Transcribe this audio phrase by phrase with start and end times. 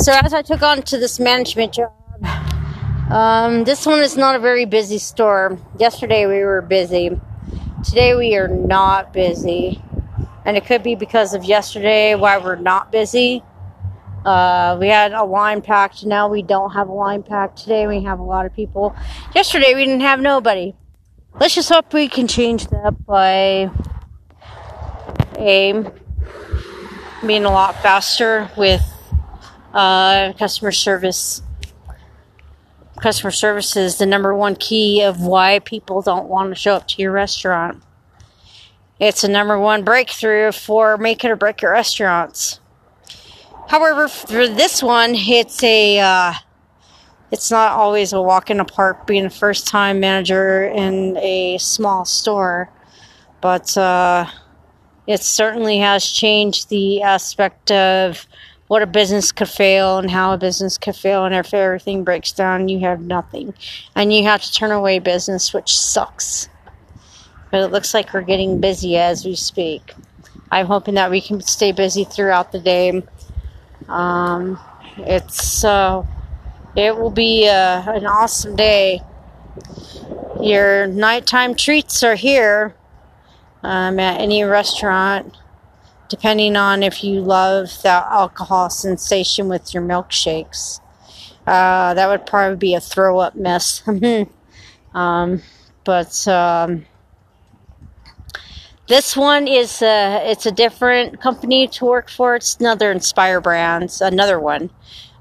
[0.00, 1.92] So as I took on to this management job,
[3.10, 5.58] um, this one is not a very busy store.
[5.76, 7.20] Yesterday we were busy.
[7.82, 9.82] Today we are not busy.
[10.44, 13.42] And it could be because of yesterday why we're not busy.
[14.24, 16.06] Uh, we had a line packed.
[16.06, 17.58] Now we don't have a line packed.
[17.58, 18.94] Today we have a lot of people.
[19.34, 20.74] Yesterday we didn't have nobody.
[21.40, 23.68] Let's just hope we can change that by
[25.36, 25.84] a
[27.26, 28.80] being a lot faster with
[29.72, 31.42] uh, customer service.
[33.00, 36.88] Customer service is the number one key of why people don't want to show up
[36.88, 37.82] to your restaurant.
[38.98, 42.58] It's a number one breakthrough for make it or break your restaurants.
[43.68, 46.32] However, for this one, it's a uh,
[47.30, 51.58] it's not always a walk in the park being a first time manager in a
[51.58, 52.70] small store,
[53.40, 54.26] but uh,
[55.06, 58.26] it certainly has changed the aspect of
[58.68, 61.24] what a business could fail and how a business could fail.
[61.24, 63.54] And if everything breaks down, you have nothing.
[63.96, 66.48] And you have to turn away business, which sucks.
[67.50, 69.94] But it looks like we're getting busy as we speak.
[70.50, 73.02] I'm hoping that we can stay busy throughout the day.
[73.88, 74.58] Um,
[74.98, 76.04] it's uh,
[76.76, 79.00] it will be uh, an awesome day.
[80.40, 82.74] Your nighttime treats are here
[83.62, 85.34] um, at any restaurant
[86.08, 90.80] depending on if you love that alcohol sensation with your milkshakes.
[91.46, 93.82] Uh, that would probably be a throw up mess.
[94.94, 95.42] um,
[95.84, 96.84] but um,
[98.86, 102.36] this one is a, it's a different company to work for.
[102.36, 104.70] It's another Inspire Brands, another one.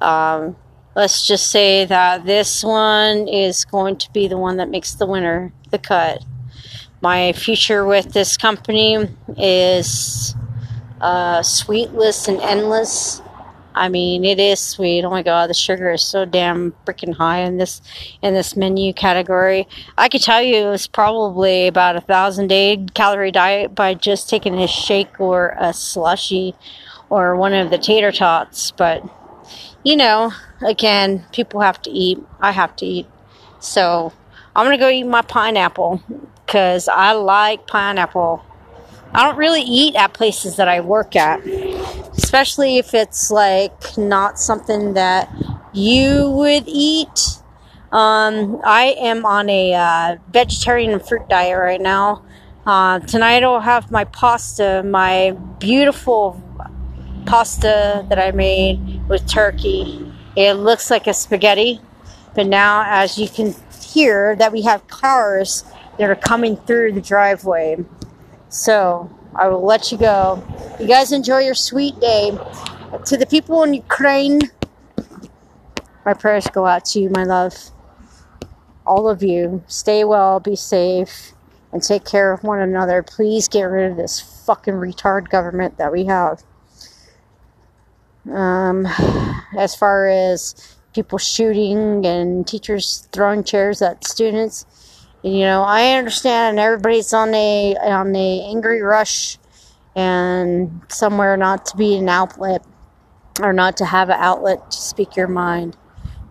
[0.00, 0.56] Um,
[0.94, 5.06] let's just say that this one is going to be the one that makes the
[5.06, 6.24] winner, the cut.
[7.00, 10.36] My future with this company is
[11.02, 13.20] uh, sweetless and endless.
[13.74, 15.04] I mean, it is sweet.
[15.04, 17.80] Oh my god, the sugar is so damn freaking high in this
[18.20, 19.66] in this menu category.
[19.96, 24.54] I could tell you it's probably about a thousand day calorie diet by just taking
[24.60, 26.54] a shake or a slushy
[27.08, 28.70] or one of the tater tots.
[28.70, 29.02] But
[29.82, 30.32] you know,
[30.64, 32.18] again, people have to eat.
[32.40, 33.06] I have to eat.
[33.58, 34.12] So
[34.54, 36.02] I'm gonna go eat my pineapple
[36.46, 38.44] because I like pineapple.
[39.14, 41.46] I don't really eat at places that I work at,
[42.16, 45.30] especially if it's like not something that
[45.74, 47.42] you would eat.
[47.90, 52.24] Um, I am on a uh, vegetarian and fruit diet right now.
[52.64, 56.42] Uh, tonight I'll have my pasta, my beautiful
[57.26, 60.10] pasta that I made with turkey.
[60.36, 61.80] It looks like a spaghetti,
[62.34, 65.64] but now as you can hear that we have cars
[65.98, 67.84] that are coming through the driveway.
[68.52, 70.44] So I will let you go.
[70.78, 72.32] You guys enjoy your sweet day.
[73.06, 74.40] To the people in Ukraine,
[76.04, 77.54] my prayers go out to you, my love.
[78.84, 81.32] All of you, stay well, be safe,
[81.72, 83.02] and take care of one another.
[83.02, 86.42] Please get rid of this fucking retard government that we have.
[88.30, 88.86] Um,
[89.56, 94.66] as far as people shooting and teachers throwing chairs at students,
[95.22, 99.38] you know, I understand everybody's on a on a angry rush
[99.94, 102.64] and somewhere not to be an outlet
[103.40, 105.76] or not to have an outlet to speak your mind.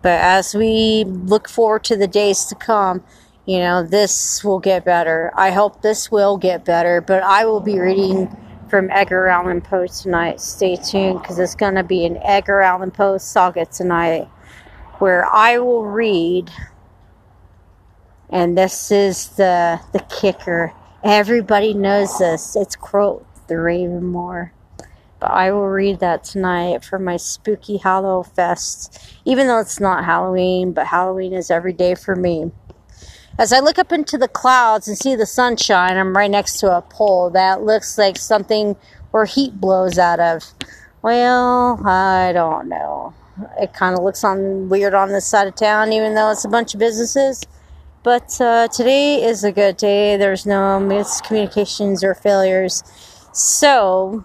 [0.02, 3.02] But as we look forward to the days to come,
[3.46, 5.32] you know, this will get better.
[5.34, 8.36] I hope this will get better, but I will be reading
[8.68, 10.40] from Edgar Allan Poe tonight.
[10.40, 14.28] Stay tuned because it's going to be an Edgar Allan Poe saga tonight
[14.98, 16.50] where I will read
[18.32, 20.72] and this is the the kicker.
[21.04, 22.56] Everybody knows this.
[22.56, 24.50] It's quote the Ravenmoor.
[25.20, 28.98] But I will read that tonight for my spooky Hallow Fest.
[29.24, 32.50] Even though it's not Halloween, but Halloween is every day for me.
[33.38, 36.76] As I look up into the clouds and see the sunshine, I'm right next to
[36.76, 38.76] a pole that looks like something
[39.10, 40.44] where heat blows out of.
[41.02, 43.14] Well, I don't know.
[43.60, 46.48] It kind of looks on weird on this side of town, even though it's a
[46.48, 47.42] bunch of businesses.
[48.02, 50.16] But uh, today is a good day.
[50.16, 52.82] There's no miscommunications or failures.
[53.32, 54.24] So,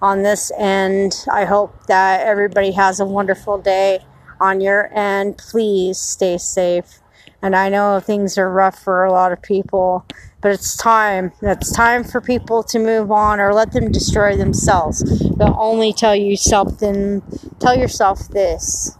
[0.00, 3.98] on this end, I hope that everybody has a wonderful day
[4.40, 5.36] on your end.
[5.36, 7.00] Please stay safe.
[7.42, 10.06] And I know things are rough for a lot of people,
[10.40, 11.32] but it's time.
[11.42, 15.02] It's time for people to move on or let them destroy themselves.
[15.36, 17.20] They'll only tell you something,
[17.58, 18.96] tell yourself this.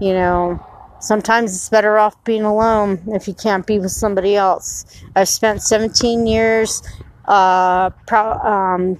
[0.00, 0.66] You know,
[1.02, 4.84] sometimes it's better off being alone if you can't be with somebody else.
[5.14, 6.82] I've spent 17 years
[7.26, 8.98] uh, pro- um,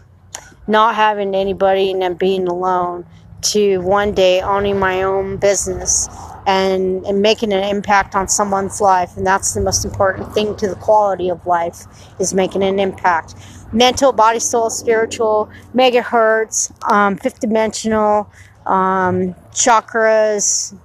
[0.66, 3.06] not having anybody and then being alone.
[3.42, 6.08] to one day owning my own business
[6.46, 10.68] and, and making an impact on someone's life and that's the most important thing to
[10.68, 11.86] the quality of life
[12.20, 13.34] is making an impact
[13.72, 18.30] mental body soul spiritual megahertz um, fifth dimensional
[18.66, 20.76] um, chakras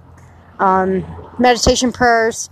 [0.59, 1.05] um,
[1.39, 2.49] meditation prayers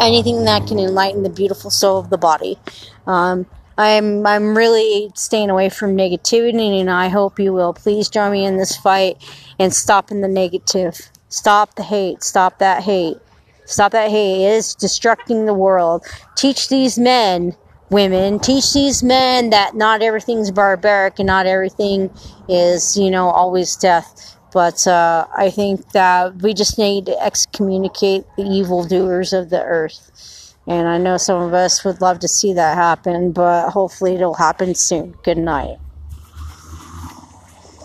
[0.00, 2.58] anything that can enlighten the beautiful soul of the body
[3.06, 3.46] um,
[3.80, 7.72] I'm I'm really staying away from negativity, and I hope you will.
[7.72, 9.16] Please join me in this fight
[9.58, 11.10] and stopping the negative.
[11.30, 12.22] Stop the hate.
[12.22, 13.16] Stop that hate.
[13.64, 14.44] Stop that hate.
[14.44, 16.04] It is destructing the world.
[16.36, 17.56] Teach these men,
[17.88, 22.10] women, teach these men that not everything's barbaric and not everything
[22.48, 24.36] is, you know, always death.
[24.52, 30.54] But uh, I think that we just need to excommunicate the evildoers of the earth.
[30.66, 34.34] And I know some of us would love to see that happen, but hopefully it'll
[34.34, 35.14] happen soon.
[35.22, 35.78] Good night.